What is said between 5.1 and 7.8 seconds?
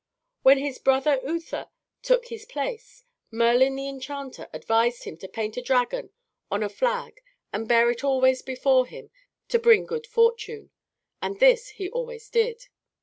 to paint a dragon on a flag and